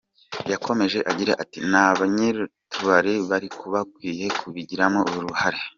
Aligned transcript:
Yakomeje 0.51 0.99
agira 1.11 1.33
ati 1.43 1.59
“Na 1.71 1.85
ba 1.97 2.05
nyir’utubari 2.15 3.13
bari 3.29 3.47
bakwiye 3.71 4.25
kubigiramo 4.39 5.01
uruhare. 5.17 5.59